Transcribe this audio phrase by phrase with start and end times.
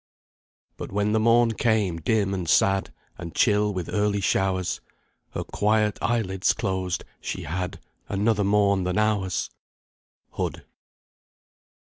[0.77, 4.81] But when the morn came dim and sad, And chill with early showers,
[5.33, 9.51] Her quiet eyelids closed she had Another morn than ours!
[10.31, 10.65] HOOD.